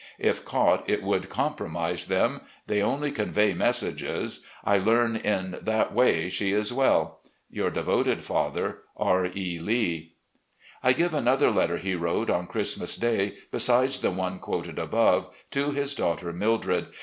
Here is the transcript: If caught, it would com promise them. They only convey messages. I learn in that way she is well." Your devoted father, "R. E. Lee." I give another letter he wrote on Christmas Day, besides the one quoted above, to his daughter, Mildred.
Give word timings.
If 0.17 0.43
caught, 0.43 0.89
it 0.89 1.03
would 1.03 1.29
com 1.29 1.53
promise 1.53 2.07
them. 2.07 2.41
They 2.65 2.81
only 2.81 3.11
convey 3.11 3.53
messages. 3.53 4.43
I 4.65 4.79
learn 4.79 5.15
in 5.15 5.59
that 5.61 5.93
way 5.93 6.27
she 6.27 6.53
is 6.53 6.73
well." 6.73 7.19
Your 7.51 7.69
devoted 7.69 8.23
father, 8.25 8.79
"R. 8.97 9.27
E. 9.27 9.59
Lee." 9.59 10.13
I 10.81 10.93
give 10.93 11.13
another 11.13 11.51
letter 11.51 11.77
he 11.77 11.93
wrote 11.93 12.31
on 12.31 12.47
Christmas 12.47 12.95
Day, 12.97 13.35
besides 13.51 13.99
the 13.99 14.09
one 14.09 14.39
quoted 14.39 14.79
above, 14.79 15.35
to 15.51 15.69
his 15.69 15.93
daughter, 15.93 16.33
Mildred. 16.33 16.87